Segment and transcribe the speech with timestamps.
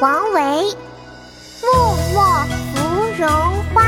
[0.00, 0.40] 王维。
[1.62, 1.66] 木
[2.14, 2.22] 末
[2.72, 2.76] 芙
[3.18, 3.28] 蓉
[3.74, 3.82] 花，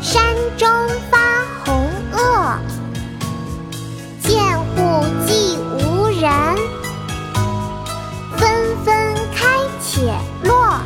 [0.00, 0.22] 山
[0.56, 0.68] 中
[1.10, 1.18] 发
[1.64, 2.58] 红萼。
[4.22, 6.30] 见户寂无人，
[8.38, 9.46] 纷纷开
[9.82, 10.14] 且
[10.44, 10.78] 落。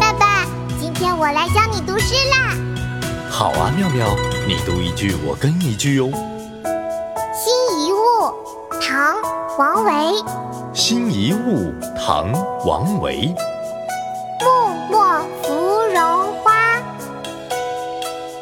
[0.00, 0.44] 爸爸，
[0.80, 2.56] 今天我来教你读诗啦。
[3.30, 4.08] 好啊，妙妙，
[4.46, 6.10] 你读一句，我跟一句哟。
[7.32, 8.34] 辛夷坞，
[8.80, 9.14] 唐·
[9.56, 9.90] 王维。
[10.72, 12.32] 辛夷坞，唐·
[12.64, 13.34] 王维。
[14.38, 14.46] 木
[14.88, 16.80] 末芙蓉花，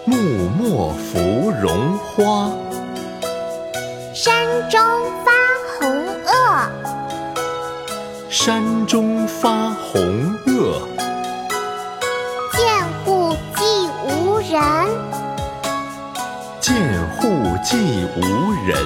[0.05, 0.15] 木
[0.59, 2.51] 末芙蓉花，
[4.13, 4.79] 山中
[5.25, 5.33] 发
[5.81, 6.69] 红萼。
[8.29, 10.83] 山中发红萼。
[12.53, 14.61] 见户寂无人，
[16.61, 16.77] 见
[17.17, 18.21] 户寂无
[18.67, 18.77] 人，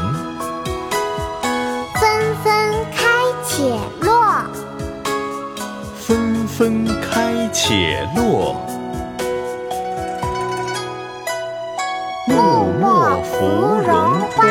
[3.62, 4.10] 且落。
[5.94, 8.56] 纷纷开且落。
[12.26, 13.46] 木末芙
[13.86, 14.44] 蓉花，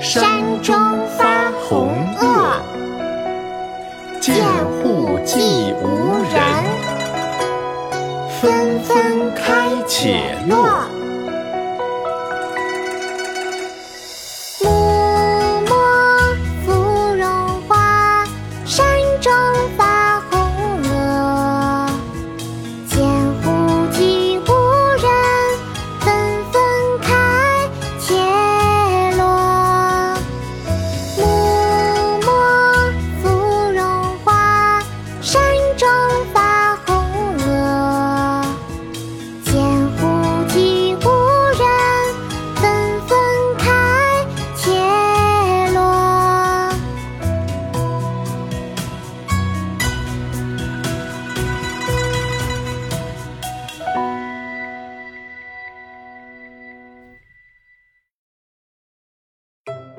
[0.00, 0.22] 山
[0.62, 0.76] 中
[1.18, 2.60] 发红萼。
[4.20, 6.38] 见户寂无人，
[8.40, 10.93] 纷纷开且落。